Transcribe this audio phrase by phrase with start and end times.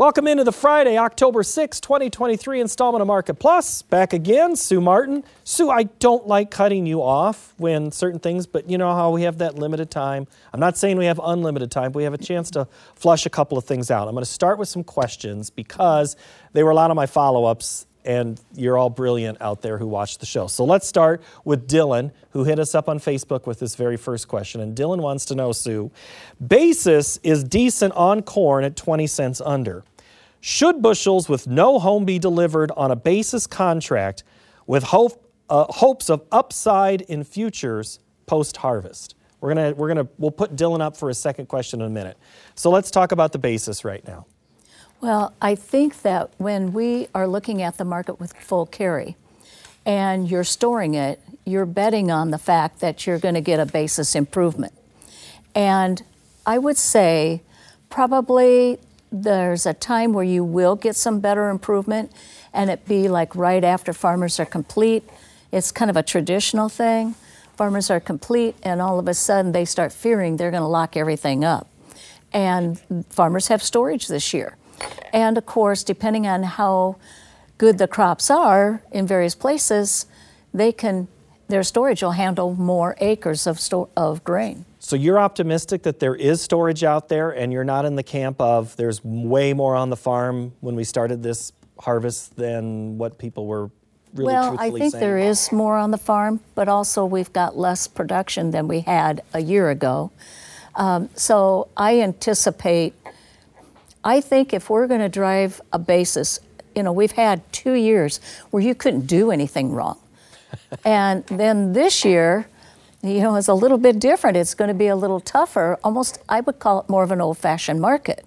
[0.00, 3.82] Welcome into the Friday, October 6, 2023 installment of Market Plus.
[3.82, 5.22] Back again, Sue Martin.
[5.44, 9.24] Sue, I don't like cutting you off when certain things, but you know how we
[9.24, 10.26] have that limited time.
[10.54, 13.28] I'm not saying we have unlimited time, but we have a chance to flush a
[13.28, 14.08] couple of things out.
[14.08, 16.16] I'm going to start with some questions because
[16.54, 19.86] they were a lot of my follow ups and you're all brilliant out there who
[19.86, 20.46] watch the show.
[20.46, 24.28] So let's start with Dylan, who hit us up on Facebook with this very first
[24.28, 24.60] question.
[24.60, 25.90] And Dylan wants to know, Sue,
[26.44, 29.84] basis is decent on corn at 20 cents under.
[30.40, 34.24] Should bushels with no home be delivered on a basis contract
[34.66, 39.14] with hope, uh, hopes of upside in futures post harvest?
[39.40, 42.16] We're gonna, we're gonna, we'll put Dylan up for a second question in a minute.
[42.54, 44.26] So let's talk about the basis right now.
[45.00, 49.16] Well, I think that when we are looking at the market with full carry
[49.86, 53.66] and you're storing it, you're betting on the fact that you're going to get a
[53.66, 54.74] basis improvement.
[55.54, 56.02] And
[56.44, 57.42] I would say
[57.88, 58.78] probably
[59.12, 62.12] there's a time where you will get some better improvement
[62.52, 65.04] and it be like right after farmers are complete.
[65.52, 67.14] It's kind of a traditional thing.
[67.56, 70.96] Farmers are complete and all of a sudden they start fearing they're going to lock
[70.96, 71.68] everything up.
[72.32, 74.56] And farmers have storage this year.
[75.12, 76.96] And of course, depending on how
[77.58, 80.06] good the crops are in various places,
[80.54, 81.08] they can
[81.48, 84.64] their storage will handle more acres of sto- of grain.
[84.82, 88.40] So you're optimistic that there is storage out there, and you're not in the camp
[88.40, 93.46] of there's way more on the farm when we started this harvest than what people
[93.46, 93.70] were
[94.14, 95.00] really well, I think saying.
[95.00, 99.22] there is more on the farm, but also we've got less production than we had
[99.34, 100.12] a year ago.
[100.74, 102.94] Um, so I anticipate.
[104.02, 106.40] I think if we're going to drive a basis,
[106.74, 108.18] you know, we've had two years
[108.50, 109.98] where you couldn't do anything wrong,
[110.86, 112.46] and then this year
[113.02, 114.36] you know, it's a little bit different.
[114.36, 115.78] It's going to be a little tougher.
[115.82, 118.26] Almost, I would call it more of an old fashioned market.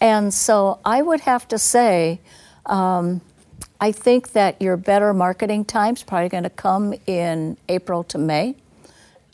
[0.00, 2.20] And so I would have to say,
[2.66, 3.20] um,
[3.80, 8.56] I think that your better marketing time's probably going to come in April to May.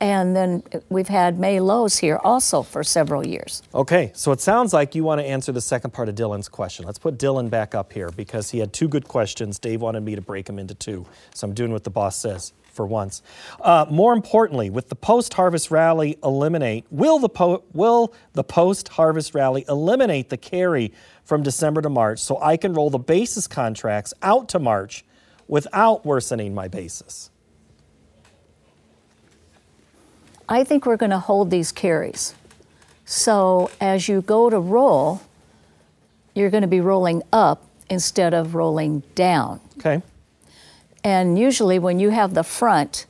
[0.01, 3.63] And then we've had May lows here also for several years.
[3.75, 6.85] Okay, so it sounds like you want to answer the second part of Dylan's question.
[6.85, 9.59] Let's put Dylan back up here because he had two good questions.
[9.59, 11.07] Dave wanted me to break them into two.
[11.35, 13.23] So I'm doing what the boss says for once.
[13.61, 19.65] Uh, more importantly, with the post-harvest rally eliminate, will the, po- will the post-harvest rally
[19.69, 20.93] eliminate the carry
[21.25, 25.05] from December to March so I can roll the basis contracts out to March
[25.49, 27.31] without worsening my basis?
[30.49, 32.35] I think we're going to hold these carries.
[33.07, 35.23] So as you go to roll,
[36.35, 39.61] you're going to be rolling up instead of rolling down.
[39.79, 40.03] Okay.
[41.05, 43.07] And usually, when you have the front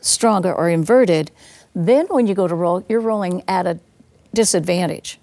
[0.00, 1.30] stronger or inverted,
[1.74, 3.78] then when you go to roll, you're rolling at a
[4.34, 5.18] disadvantage.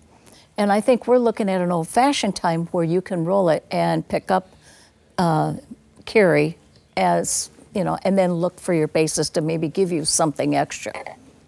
[0.58, 3.66] And I think we're looking at an old fashioned time where you can roll it
[3.70, 4.50] and pick up
[5.18, 5.56] uh,
[6.06, 6.58] carry
[6.98, 10.94] as, you know, and then look for your basis to maybe give you something extra.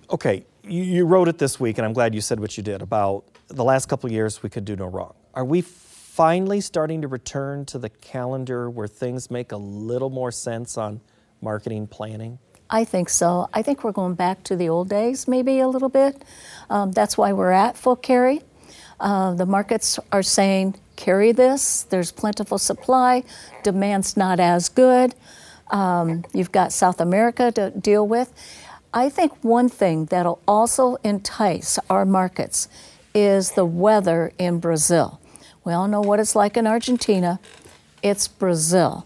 [0.10, 3.24] Okay, you, wrote it this week, and I'm glad you said what you did about
[3.48, 5.14] the last couple years we could do no wrong.
[5.34, 5.62] Are we
[6.22, 11.02] finally starting to return to the calendar where things make a little more sense on
[11.42, 12.38] marketing planning?
[12.70, 13.50] I think so.
[13.56, 16.24] I think we're going back to the old days, maybe a little bit.
[16.70, 18.44] Um, that's why we're at full carry.
[19.00, 23.24] Uh, the markets are saying, carry this, there's plentiful supply,
[23.64, 25.16] demand's not as good.
[25.72, 28.32] Um, you've got South America to deal with.
[28.94, 32.68] I think one thing that'll also entice our markets
[33.16, 35.18] is the weather in Brazil.
[35.64, 37.40] We all know what it's like in Argentina.
[38.02, 39.06] It's Brazil.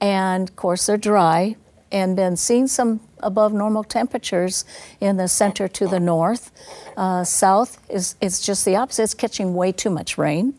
[0.00, 1.56] And of course, they're dry
[1.90, 4.64] and been seeing some above normal temperatures
[5.00, 6.50] in the center to the north.
[6.96, 9.04] Uh, south is it's just the opposite.
[9.04, 10.54] It's catching way too much rain.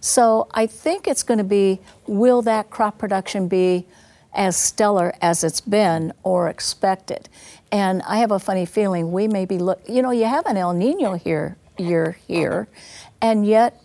[0.00, 3.86] So I think it's going to be will that crop production be
[4.34, 7.28] as stellar as it's been or expected?
[7.70, 9.80] And I have a funny feeling we may be look.
[9.88, 12.68] You know, you have an El Nino here year here,
[13.20, 13.80] and yet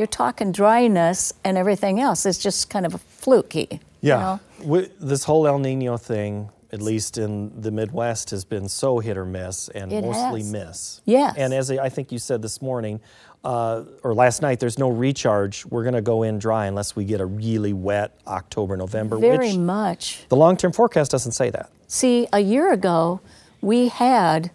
[0.00, 2.24] you're talking dryness and everything else.
[2.24, 3.80] It's just kind of fluky.
[4.00, 4.38] Yeah.
[4.58, 4.86] You know?
[4.98, 9.26] This whole El Nino thing, at least in the Midwest, has been so hit or
[9.26, 10.52] miss and it mostly has.
[10.52, 11.00] miss.
[11.04, 11.36] Yes.
[11.36, 13.00] And as I think you said this morning,
[13.44, 15.66] uh, or last night, there's no recharge.
[15.66, 19.18] We're going to go in dry unless we get a really wet October, November.
[19.18, 20.24] Which very much.
[20.30, 21.70] The long term forecast doesn't say that.
[21.88, 23.20] See, a year ago,
[23.60, 24.50] we had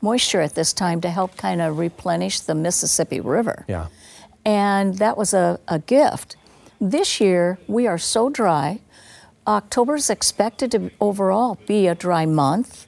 [0.00, 3.64] moisture at this time to help kind of replenish the Mississippi River.
[3.68, 3.86] Yeah
[4.44, 6.36] and that was a, a gift.
[6.80, 8.80] This year, we are so dry.
[9.46, 12.86] October is expected to overall be a dry month,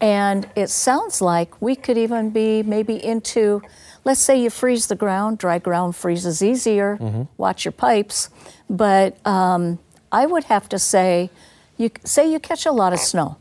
[0.00, 3.62] and it sounds like we could even be maybe into
[4.04, 6.96] let's say you freeze the ground, dry ground freezes easier.
[7.36, 8.30] Watch your pipes.
[8.68, 9.78] But um,
[10.10, 11.28] I would have to say,
[11.76, 13.36] you say you catch a lot of snow.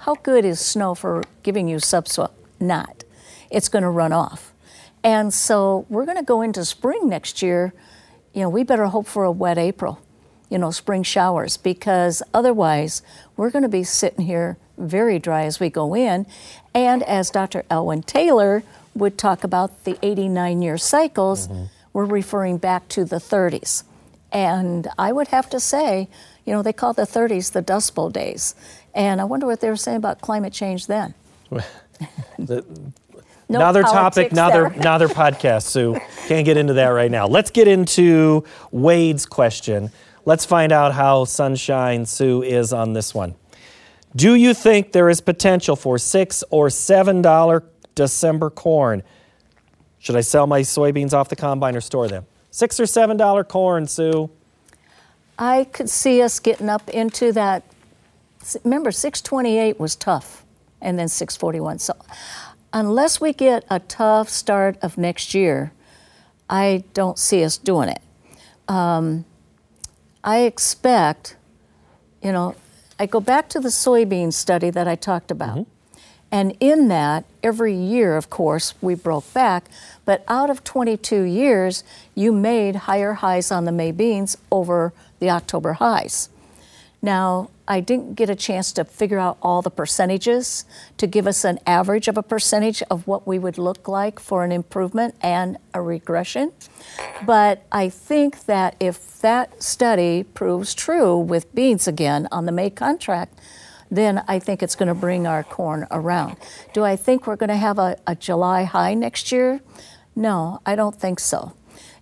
[0.00, 2.32] How good is snow for giving you subsoil?
[2.60, 3.04] Not.
[3.50, 4.52] It's going to run off.
[5.04, 7.72] And so we're going to go into spring next year.
[8.32, 10.00] You know, we better hope for a wet April,
[10.50, 13.02] you know, spring showers, because otherwise
[13.36, 16.26] we're going to be sitting here very dry as we go in.
[16.74, 17.64] And as Dr.
[17.70, 18.62] Elwynn Taylor
[18.94, 21.64] would talk about the 89 year cycles, mm-hmm.
[21.92, 23.84] we're referring back to the 30s.
[24.30, 26.08] And I would have to say,
[26.44, 28.54] you know, they call the 30s the Dust Bowl days.
[28.94, 31.14] And I wonder what they were saying about climate change then.
[32.38, 32.64] The-
[33.48, 35.98] No another topic, another another podcast, Sue.
[36.26, 37.26] Can't get into that right now.
[37.26, 39.90] Let's get into Wade's question.
[40.26, 43.34] Let's find out how Sunshine Sue is on this one.
[44.14, 47.64] Do you think there is potential for six or seven dollar
[47.94, 49.02] December corn?
[49.98, 52.26] Should I sell my soybeans off the combine or store them?
[52.50, 54.30] Six or seven dollar corn, Sue.
[55.38, 57.62] I could see us getting up into that.
[58.64, 60.44] Remember, 628 was tough,
[60.80, 61.78] and then 641.
[61.78, 61.94] So,
[62.72, 65.72] unless we get a tough start of next year,
[66.48, 68.00] I don't see us doing it.
[68.68, 69.24] Um,
[70.24, 71.36] I expect,
[72.22, 72.54] you know,
[72.98, 75.66] I go back to the soybean study that I talked about.
[76.30, 79.64] And in that, every year, of course, we broke back,
[80.04, 85.30] but out of 22 years, you made higher highs on the May beans over the
[85.30, 86.28] October highs.
[87.00, 90.64] Now, I didn't get a chance to figure out all the percentages
[90.96, 94.42] to give us an average of a percentage of what we would look like for
[94.42, 96.52] an improvement and a regression.
[97.24, 102.70] But I think that if that study proves true with beans again on the May
[102.70, 103.38] contract,
[103.90, 106.36] then I think it's going to bring our corn around.
[106.72, 109.60] Do I think we're going to have a, a July high next year?
[110.16, 111.52] No, I don't think so.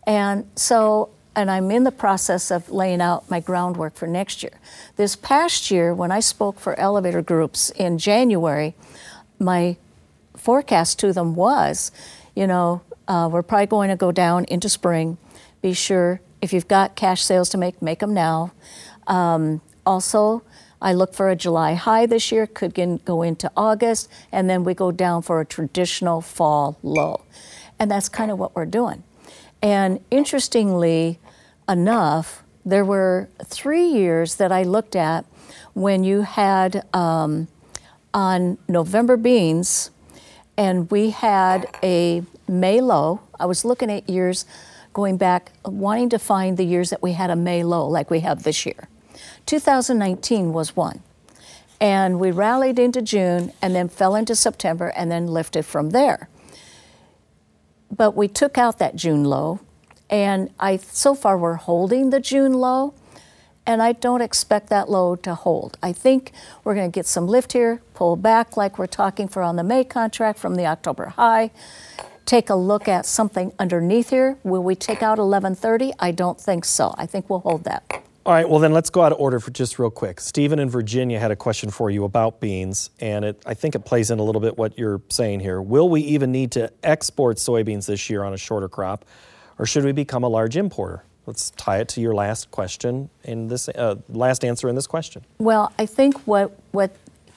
[0.07, 4.59] And so, and I'm in the process of laying out my groundwork for next year.
[4.97, 8.75] This past year, when I spoke for elevator groups in January,
[9.39, 9.77] my
[10.35, 11.93] forecast to them was,
[12.35, 15.19] you know, uh, we're probably going to go down into spring.
[15.61, 18.53] Be sure if you've got cash sales to make, make them now.
[19.07, 20.43] Um, also,
[20.81, 22.75] I look for a July high this year, could
[23.05, 27.21] go into August, and then we go down for a traditional fall low.
[27.79, 29.03] And that's kind of what we're doing.
[29.63, 31.19] And interestingly
[31.69, 35.25] enough, there were three years that I looked at
[35.75, 37.49] when you had um,
[38.13, 39.91] on November beans,
[40.57, 43.21] and we had a May low.
[43.39, 44.47] I was looking at years
[44.93, 48.21] going back, wanting to find the years that we had a May low like we
[48.21, 48.89] have this year.
[49.45, 51.03] 2019 was one.
[51.81, 56.29] And we rallied into June and then fell into September and then lifted from there.
[57.95, 59.61] But we took out that June low,
[60.11, 62.95] and I so far we're holding the June low,
[63.67, 65.77] and I don't expect that low to hold.
[65.83, 66.33] I think
[66.63, 69.65] we're going to get some lift here, pull back like we're talking for on the
[69.65, 71.51] May contract from the October high.
[72.25, 74.37] Take a look at something underneath here.
[74.43, 75.93] Will we take out 1130?
[75.99, 76.95] I don't think so.
[76.99, 78.03] I think we'll hold that.
[78.27, 80.21] All right, well, then let's go out of order for just real quick.
[80.21, 83.85] Stephen in Virginia had a question for you about beans, and it, I think it
[83.85, 85.63] plays in a little bit what you're saying here.
[85.63, 89.05] Will we even need to export soybeans this year on a shorter crop,
[89.59, 91.05] or should we become a large importer?
[91.27, 95.25] Let's tie it to your last question in this uh, last answer in this question.
[95.39, 96.95] Well, I think what what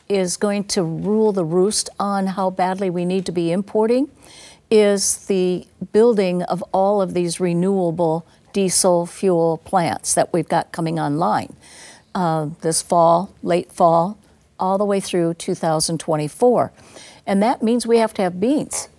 [0.08, 4.10] is going to rule the roost on how badly we need to be importing
[4.70, 11.00] is the building of all of these renewable diesel fuel plants that we've got coming
[11.00, 11.56] online
[12.16, 14.18] uh, this fall, late fall,
[14.60, 16.72] all the way through 2024.
[17.26, 18.90] And that means we have to have beans.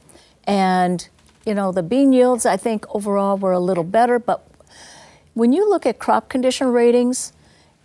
[0.45, 1.09] And,
[1.44, 4.47] you know, the bean yields, I think overall were a little better, but
[5.35, 7.32] when you look at crop condition ratings,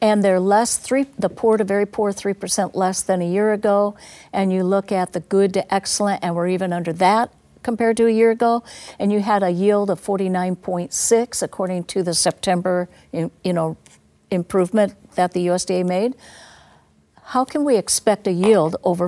[0.01, 3.95] and they're less three the poor to very poor 3% less than a year ago
[4.33, 7.33] and you look at the good to excellent and we're even under that
[7.63, 8.63] compared to a year ago
[8.99, 13.77] and you had a yield of 49.6 according to the september you know
[14.29, 16.13] improvement that the usda made
[17.33, 19.07] how can we expect a yield over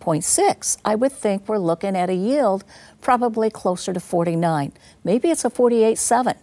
[0.00, 2.64] 49.6 i would think we're looking at a yield
[3.00, 4.72] probably closer to 49
[5.04, 6.36] maybe it's a 48.7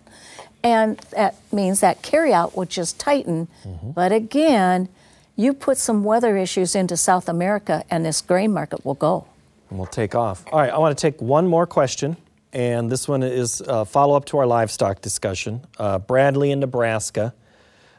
[0.65, 3.47] and that means that carryout would just tighten.
[3.83, 4.89] But again,
[5.35, 9.27] you put some weather issues into South America, and this grain market will go.
[9.69, 10.43] And we'll take off.
[10.51, 12.17] All right, I want to take one more question,
[12.51, 15.61] and this one is a follow up to our livestock discussion.
[15.77, 17.35] Uh, Bradley in Nebraska.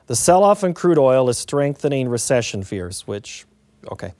[0.08, 3.44] The sell off in crude oil is strengthening recession fears, which,
[3.92, 4.12] okay.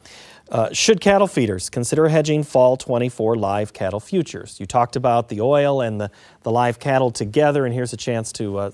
[0.49, 4.61] Uh, should cattle feeders consider hedging fall 24 live cattle futures?
[4.61, 6.11] You talked about the oil and the,
[6.43, 8.71] the live cattle together, and here's a chance to uh,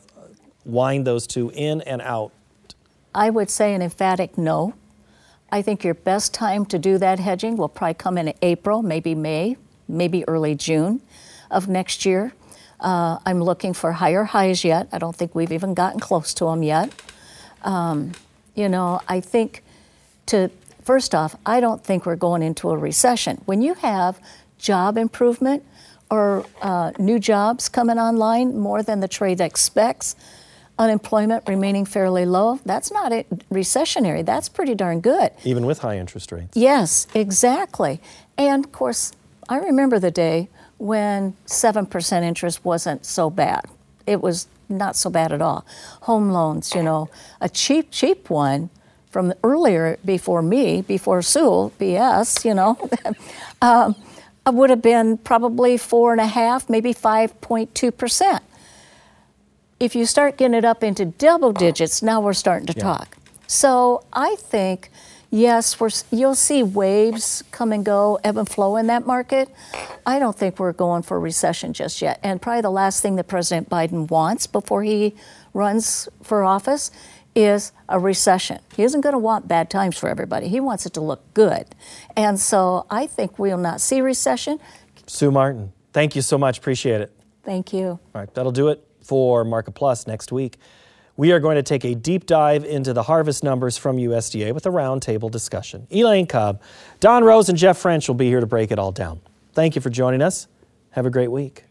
[0.66, 2.32] wind those two in and out.
[3.14, 4.74] I would say an emphatic no.
[5.50, 9.14] I think your best time to do that hedging will probably come in April, maybe
[9.14, 9.56] May,
[9.88, 11.00] maybe early June
[11.50, 12.32] of next year.
[12.80, 14.88] Uh, I'm looking for higher highs yet.
[14.92, 16.90] I don't think we've even gotten close to them yet.
[17.62, 18.12] Um,
[18.54, 19.62] you know, I think
[20.26, 20.50] to
[20.84, 23.40] first off, I don't think we're going into a recession.
[23.46, 24.20] When you have
[24.58, 25.64] job improvement
[26.10, 30.14] or uh, new jobs coming online more than the trade expects,
[30.78, 34.24] unemployment remaining fairly low, that's not a recessionary.
[34.24, 35.30] That's pretty darn good.
[35.44, 36.56] Even with high interest rates.
[36.56, 38.00] Yes, exactly.
[38.36, 39.12] And of course,
[39.48, 40.48] I remember the day
[40.78, 43.64] when 7% interest wasn't so bad.
[44.06, 45.64] It was not so bad at all.
[46.02, 47.08] Home loans, you know,
[47.40, 48.70] a cheap, cheap one
[49.12, 52.78] from earlier before me, before Sewell, BS, you know,
[53.62, 53.94] um,
[54.46, 58.40] would have been probably four and a half, maybe 5.2%.
[59.78, 62.82] If you start getting it up into double digits, now we're starting to yeah.
[62.82, 63.18] talk.
[63.46, 64.88] So I think,
[65.30, 69.50] yes, we're, you'll see waves come and go, ebb and flow in that market.
[70.06, 72.18] I don't think we're going for a recession just yet.
[72.22, 75.14] And probably the last thing that President Biden wants before he
[75.52, 76.90] runs for office
[77.34, 78.58] is a recession.
[78.74, 80.48] He isn't going to want bad times for everybody.
[80.48, 81.66] He wants it to look good.
[82.16, 84.58] And so I think we'll not see recession.
[85.06, 86.58] Sue Martin, thank you so much.
[86.58, 87.12] Appreciate it.
[87.42, 87.86] Thank you.
[87.86, 90.58] All right, that'll do it for Market Plus next week.
[91.16, 94.64] We are going to take a deep dive into the harvest numbers from USDA with
[94.64, 95.86] a roundtable discussion.
[95.90, 96.60] Elaine Kub,
[97.00, 99.20] Don Roose, and Jeff French will be here to break it all down.
[99.52, 100.48] Thank you for joining us.
[100.90, 101.64] Have a great week.